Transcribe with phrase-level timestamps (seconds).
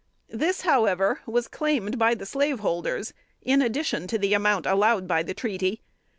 [0.31, 5.35] This, however, was claimed by the slaveholders, in addition to the amount allowed by the
[5.35, 5.83] treaty.